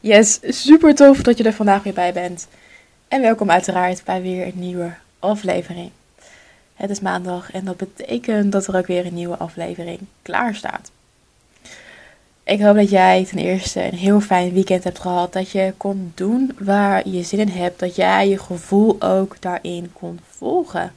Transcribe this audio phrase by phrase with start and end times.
[0.00, 2.48] Yes, super tof dat je er vandaag weer bij bent.
[3.08, 5.90] En welkom uiteraard bij weer een nieuwe aflevering.
[6.74, 10.90] Het is maandag en dat betekent dat er ook weer een nieuwe aflevering klaar staat.
[12.42, 15.32] Ik hoop dat jij ten eerste een heel fijn weekend hebt gehad.
[15.32, 17.78] Dat je kon doen waar je zin in hebt.
[17.78, 20.92] Dat jij je gevoel ook daarin kon volgen.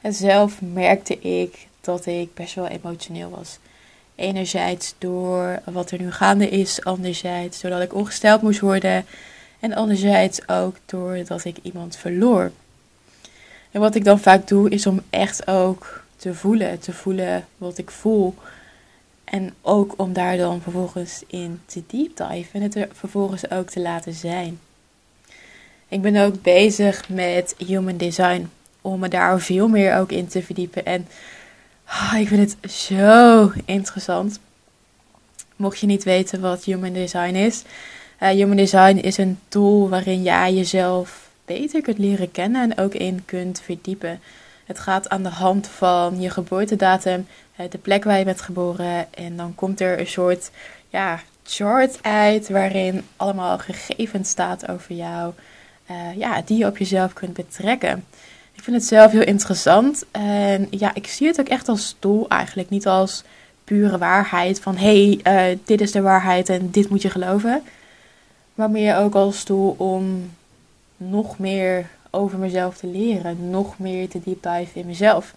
[0.00, 3.58] En zelf merkte ik dat ik best wel emotioneel was.
[4.16, 9.04] Enerzijds door wat er nu gaande is, anderzijds doordat ik ongesteld moest worden
[9.60, 12.50] en anderzijds ook doordat ik iemand verloor.
[13.70, 17.78] En wat ik dan vaak doe is om echt ook te voelen, te voelen wat
[17.78, 18.34] ik voel.
[19.24, 23.70] En ook om daar dan vervolgens in te deep dive en het er vervolgens ook
[23.70, 24.58] te laten zijn.
[25.88, 28.50] Ik ben ook bezig met human design
[28.80, 31.08] om me daar veel meer ook in te verdiepen en
[31.88, 34.40] Oh, ik vind het zo interessant.
[35.56, 37.62] Mocht je niet weten wat Human Design is.
[38.22, 42.94] Uh, human Design is een tool waarin jij jezelf beter kunt leren kennen en ook
[42.94, 44.20] in kunt verdiepen.
[44.64, 47.26] Het gaat aan de hand van je geboortedatum,
[47.60, 49.14] uh, de plek waar je bent geboren.
[49.14, 50.50] En dan komt er een soort
[50.88, 55.32] ja, chart uit waarin allemaal gegevens staat over jou.
[55.90, 58.04] Uh, ja, die je op jezelf kunt betrekken.
[58.56, 60.04] Ik vind het zelf heel interessant.
[60.10, 62.70] En ja, ik zie het ook echt als doel eigenlijk.
[62.70, 63.22] Niet als
[63.64, 67.62] pure waarheid van hé, hey, uh, dit is de waarheid en dit moet je geloven.
[68.54, 70.30] Maar meer ook als doel om
[70.96, 73.50] nog meer over mezelf te leren.
[73.50, 75.34] Nog meer te deep dive in mezelf.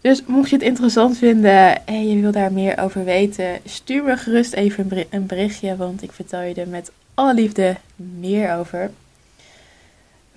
[0.00, 4.16] Dus mocht je het interessant vinden en je wil daar meer over weten, stuur me
[4.16, 8.90] gerust even een berichtje, want ik vertel je er met alle liefde meer over.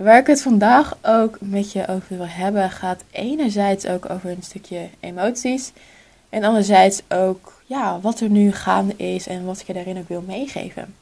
[0.04, 4.44] Waar ik het vandaag ook met je over wil hebben, gaat enerzijds ook over een
[4.44, 5.72] stukje emoties.
[6.30, 10.08] En anderzijds ook ja, wat er nu gaande is en wat ik je daarin ook
[10.08, 10.96] wil meegeven.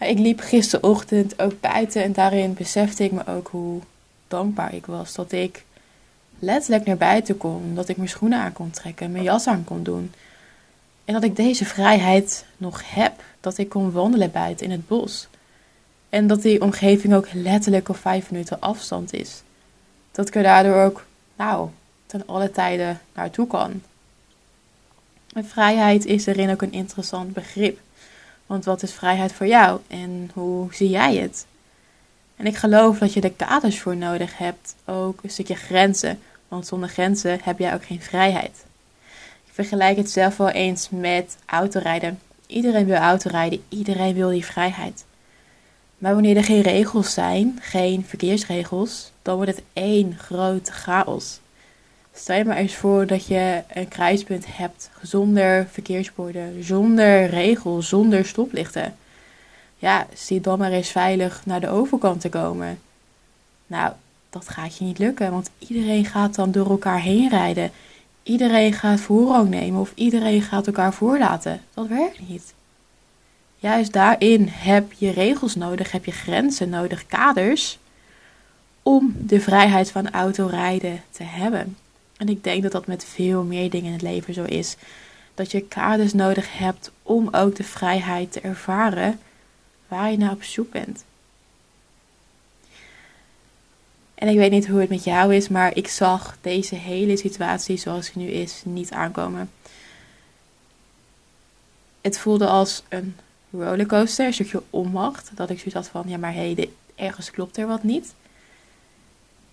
[0.00, 3.80] Ik liep gisterochtend ook buiten en daarin besefte ik me ook hoe
[4.28, 5.64] dankbaar ik was dat ik
[6.38, 7.74] letterlijk naar buiten kon.
[7.74, 10.12] Dat ik mijn schoenen aan kon trekken, mijn jas aan kon doen.
[11.04, 13.22] En dat ik deze vrijheid nog heb.
[13.40, 15.28] Dat ik kon wandelen buiten in het bos.
[16.08, 19.42] En dat die omgeving ook letterlijk op vijf minuten afstand is.
[20.10, 21.04] Dat ik er daardoor ook,
[21.36, 21.68] nou,
[22.06, 23.82] ten alle tijden naartoe kan.
[25.34, 27.78] Vrijheid is erin ook een interessant begrip.
[28.46, 31.46] Want wat is vrijheid voor jou en hoe zie jij het?
[32.36, 36.20] En ik geloof dat je er kaders voor nodig hebt, ook een stukje grenzen.
[36.48, 38.64] Want zonder grenzen heb jij ook geen vrijheid.
[39.46, 42.18] Ik vergelijk het zelf wel eens met autorijden.
[42.46, 45.04] Iedereen wil autorijden, iedereen wil die vrijheid.
[45.98, 51.40] Maar wanneer er geen regels zijn, geen verkeersregels, dan wordt het één groot chaos.
[52.12, 58.24] Stel je maar eens voor dat je een kruispunt hebt zonder verkeersborden, zonder regels, zonder
[58.24, 58.96] stoplichten.
[59.76, 62.78] Ja, zie dan maar eens veilig naar de overkant te komen.
[63.66, 63.92] Nou,
[64.30, 67.70] dat gaat je niet lukken, want iedereen gaat dan door elkaar heen rijden.
[68.22, 71.60] Iedereen gaat voorrang nemen of iedereen gaat elkaar voorlaten.
[71.74, 72.54] Dat werkt niet.
[73.60, 77.78] Juist daarin heb je regels nodig, heb je grenzen nodig, kaders,
[78.82, 81.76] om de vrijheid van autorijden te hebben.
[82.16, 84.76] En ik denk dat dat met veel meer dingen in het leven zo is.
[85.34, 89.20] Dat je kaders nodig hebt om ook de vrijheid te ervaren
[89.88, 91.04] waar je naar op zoek bent.
[94.14, 97.76] En ik weet niet hoe het met jou is, maar ik zag deze hele situatie
[97.76, 99.50] zoals die nu is niet aankomen.
[102.00, 103.16] Het voelde als een
[103.50, 105.30] rollercoaster, een stukje onmacht.
[105.34, 108.14] Dat ik zoiets had van, ja maar hé, hey, ergens klopt er wat niet.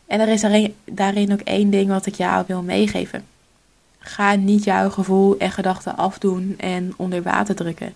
[0.05, 0.41] En er is
[0.85, 3.25] daarin, ook één ding wat ik jou wil meegeven.
[3.99, 7.93] Ga niet jouw gevoel en gedachten afdoen en onder water drukken.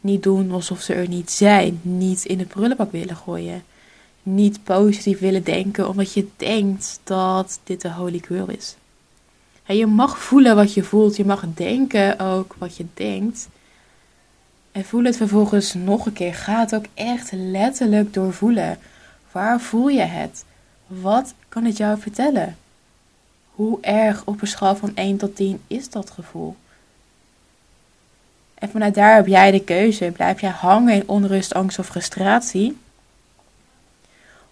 [0.00, 1.80] Niet doen alsof ze er niet zijn.
[1.82, 3.62] Niet in de prullenbak willen gooien.
[4.22, 8.76] Niet positief willen denken omdat je denkt dat dit de holy grail is.
[9.66, 11.16] Je mag voelen wat je voelt.
[11.16, 13.48] Je mag denken ook wat je denkt.
[14.72, 16.34] En voel het vervolgens nog een keer.
[16.34, 18.78] Ga het ook echt letterlijk doorvoelen.
[19.32, 20.44] Waar voel je het?
[20.86, 22.56] Wat kan het jou vertellen?
[23.54, 26.56] Hoe erg op een schaal van 1 tot 10 is dat gevoel?
[28.54, 30.10] En vanuit daar heb jij de keuze.
[30.10, 32.78] Blijf jij hangen in onrust, angst of frustratie?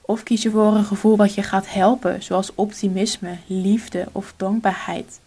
[0.01, 5.21] Of kies je voor een gevoel wat je gaat helpen, zoals optimisme, liefde of dankbaarheid?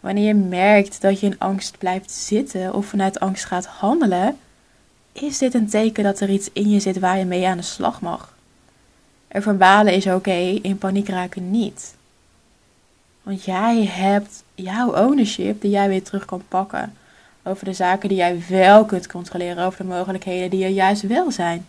[0.00, 4.38] Wanneer je merkt dat je in angst blijft zitten of vanuit angst gaat handelen,
[5.12, 7.62] is dit een teken dat er iets in je zit waar je mee aan de
[7.62, 8.36] slag mag.
[9.28, 11.96] Er verbalen is oké, in paniek raken niet.
[13.22, 16.96] Want jij hebt jouw ownership die jij weer terug kan pakken.
[17.42, 21.30] Over de zaken die jij wel kunt controleren, over de mogelijkheden die er juist wel
[21.30, 21.66] zijn.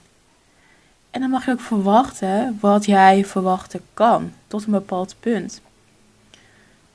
[1.12, 5.62] En dan mag je ook verwachten wat jij verwachten kan, tot een bepaald punt.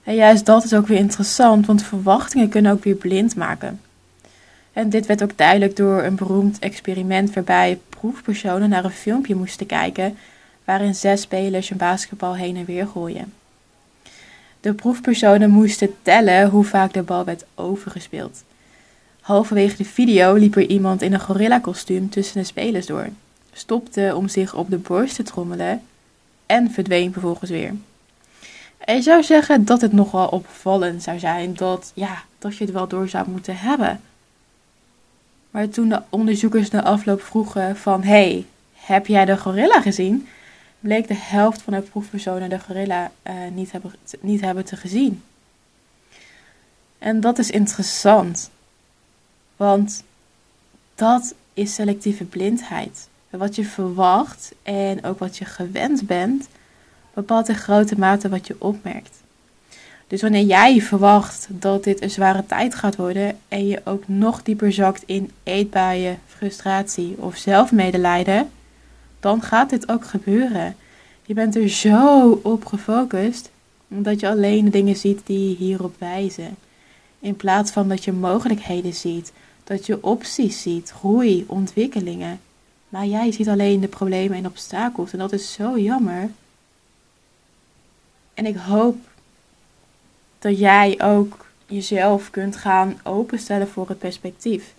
[0.05, 3.81] En juist dat is ook weer interessant, want verwachtingen kunnen ook weer blind maken.
[4.73, 9.67] En dit werd ook duidelijk door een beroemd experiment waarbij proefpersonen naar een filmpje moesten
[9.67, 10.17] kijken
[10.65, 13.33] waarin zes spelers een basketbal heen en weer gooien.
[14.61, 18.45] De proefpersonen moesten tellen hoe vaak de bal werd overgespeeld.
[19.21, 23.09] Halverwege de video liep er iemand in een gorilla-kostuum tussen de spelers door,
[23.53, 25.83] stopte om zich op de borst te trommelen
[26.47, 27.73] en verdween vervolgens weer.
[28.85, 32.73] En je zou zeggen dat het nogal opvallend zou zijn dat, ja, dat je het
[32.73, 34.01] wel door zou moeten hebben.
[35.51, 40.29] Maar toen de onderzoekers na afloop vroegen van, hey, heb jij de gorilla gezien?
[40.81, 45.23] Bleek de helft van de proefpersonen de gorilla uh, niet, hebben, niet hebben te gezien.
[46.99, 48.51] En dat is interessant,
[49.57, 50.05] want
[50.95, 53.09] dat is selectieve blindheid.
[53.31, 56.49] Wat je verwacht en ook wat je gewend bent,
[57.15, 59.23] bepaalt in grote mate wat je opmerkt.
[60.07, 64.43] Dus wanneer jij verwacht dat dit een zware tijd gaat worden en je ook nog
[64.43, 68.51] dieper zakt in eetbuien, frustratie of zelfmedelijden,
[69.21, 70.77] dan gaat dit ook gebeuren.
[71.27, 73.51] Je bent er zo op gefocust
[73.89, 76.57] omdat je alleen de dingen ziet die hierop wijzen.
[77.21, 79.33] In plaats van dat je mogelijkheden ziet,
[79.65, 82.41] dat je opties ziet, groei, ontwikkelingen.
[82.89, 86.31] Maar jij ziet alleen de problemen en obstakels en dat is zo jammer.
[88.35, 88.97] En ik hoop
[90.39, 94.75] dat jij ook jezelf kunt gaan openstellen voor het perspectief.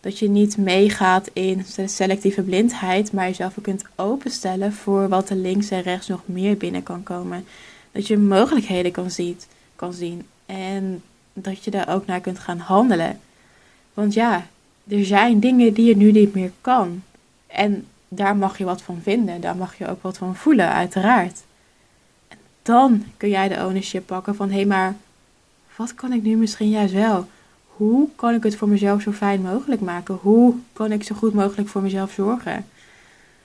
[0.00, 5.36] Dat je niet meegaat in selectieve blindheid, maar jezelf ook kunt openstellen voor wat er
[5.36, 7.44] links en rechts nog meer binnen kan komen.
[7.92, 9.46] Dat je mogelijkheden kan, ziet,
[9.76, 11.02] kan zien en
[11.32, 13.20] dat je daar ook naar kunt gaan handelen.
[13.94, 14.46] Want ja,
[14.88, 17.02] er zijn dingen die je nu niet meer kan.
[17.46, 21.42] En daar mag je wat van vinden, daar mag je ook wat van voelen, uiteraard
[22.62, 24.96] dan kun jij de ownership pakken van hé, hey, maar
[25.76, 27.28] wat kan ik nu misschien juist wel?
[27.66, 30.18] Hoe kan ik het voor mezelf zo fijn mogelijk maken?
[30.20, 32.66] Hoe kan ik zo goed mogelijk voor mezelf zorgen?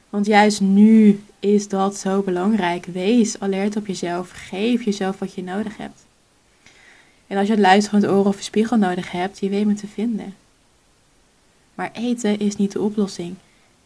[0.10, 2.86] Want juist nu is dat zo belangrijk.
[2.86, 4.32] Wees alert op jezelf.
[4.32, 6.06] Geef jezelf wat je nodig hebt.
[7.28, 9.88] En als je het luisterend oor of een spiegel nodig hebt, je weet me te
[9.88, 10.36] vinden.
[11.76, 13.36] Maar eten is niet de oplossing.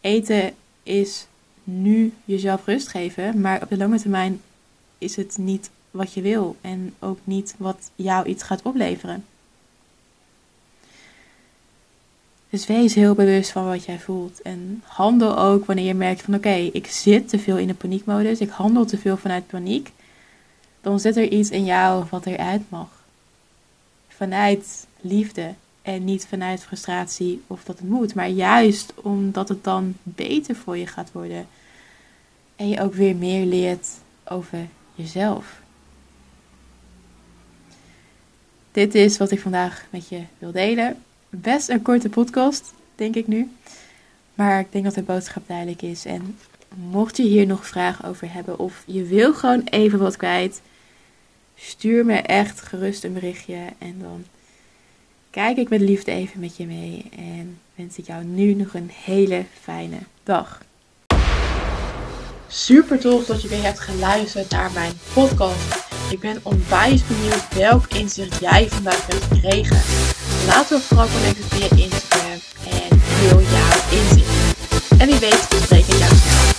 [0.00, 0.52] Eten
[0.82, 1.26] is
[1.64, 4.40] nu jezelf rust geven, maar op de lange termijn
[5.02, 9.24] is het niet wat je wil en ook niet wat jou iets gaat opleveren.
[12.50, 14.42] Dus wees heel bewust van wat jij voelt.
[14.42, 18.40] En handel ook wanneer je merkt van oké, ik zit te veel in de paniekmodus,
[18.40, 19.92] ik handel te veel vanuit paniek.
[20.80, 22.88] Dan zit er iets in jou wat eruit mag.
[24.08, 29.94] Vanuit liefde en niet vanuit frustratie of dat het moet, maar juist omdat het dan
[30.02, 31.46] beter voor je gaat worden.
[32.56, 33.88] En je ook weer meer leert
[34.24, 35.60] over jezelf.
[38.72, 40.96] Dit is wat ik vandaag met je wil delen.
[41.30, 43.50] Best een korte podcast, denk ik nu.
[44.34, 46.04] Maar ik denk dat de boodschap duidelijk is.
[46.04, 46.36] En
[46.74, 50.60] mocht je hier nog vragen over hebben of je wil gewoon even wat kwijt,
[51.54, 53.58] stuur me echt gerust een berichtje.
[53.78, 54.24] En dan
[55.30, 57.08] kijk ik met liefde even met je mee.
[57.16, 60.62] En wens ik jou nu nog een hele fijne dag.
[62.54, 65.86] Super tof dat je weer hebt geluisterd naar mijn podcast.
[66.10, 69.80] Ik ben onwijs benieuwd welk inzicht jij vandaag hebt gekregen.
[70.46, 72.40] Laten we vooral connecten via Instagram
[72.70, 74.30] en deel jouw inzicht.
[74.98, 76.51] En wie weet